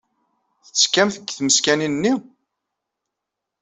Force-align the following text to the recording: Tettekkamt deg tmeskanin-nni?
Tettekkamt 0.65 1.15
deg 1.19 1.29
tmeskanin-nni? 1.31 2.13